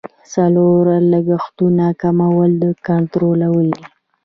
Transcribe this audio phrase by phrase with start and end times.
[0.33, 3.85] څلورم د لګښتونو کمول او کنټرولول دي.